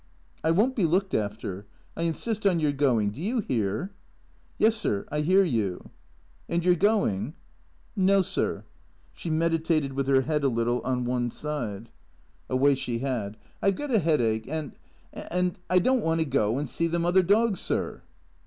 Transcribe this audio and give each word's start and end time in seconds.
"I 0.43 0.49
won't 0.49 0.75
be 0.75 0.85
looked 0.85 1.13
after. 1.13 1.67
I 1.95 2.01
insist 2.01 2.47
on 2.47 2.59
your 2.59 2.71
going. 2.71 3.11
Do 3.11 3.21
you 3.21 3.37
hear?" 3.37 3.91
"Yes, 4.57 4.75
sir, 4.75 5.05
I 5.11 5.21
hear 5.21 5.43
you."" 5.43 5.91
And 6.49 6.65
you 6.65 6.71
're 6.71 6.75
going?"" 6.75 7.35
No, 8.09 8.23
sir." 8.23 8.63
She 9.13 9.29
meditated 9.29 9.93
with 9.93 10.07
licr 10.07 10.23
head 10.23 10.43
a 10.43 10.47
little 10.49 10.81
on 10.81 11.05
one 11.05 11.29
side: 11.29 11.91
33 12.47 12.57
34 12.57 12.57
THE 12.57 12.57
CEEATOES 12.57 12.59
a 12.59 12.61
way 12.63 12.75
she 12.75 12.97
had." 12.99 13.37
I 13.61 13.69
've 13.69 13.75
got 13.75 13.93
a 13.93 13.99
headache, 13.99 14.47
and— 14.47 14.71
and— 15.13 15.27
and 15.31 15.59
I 15.69 15.77
don't 15.77 16.03
want 16.03 16.19
to 16.21 16.25
go 16.25 16.57
and 16.57 16.67
see 16.67 16.87
them 16.87 17.05
other 17.05 17.21
dogs, 17.21 17.59
sir." 17.59 18.01